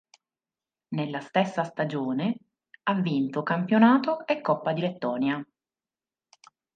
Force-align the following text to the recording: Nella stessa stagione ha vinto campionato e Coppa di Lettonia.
Nella 0.95 1.19
stessa 1.19 1.63
stagione 1.63 2.35
ha 2.89 2.99
vinto 2.99 3.43
campionato 3.43 4.25
e 4.25 4.41
Coppa 4.41 4.73
di 4.73 4.81
Lettonia. 4.81 5.45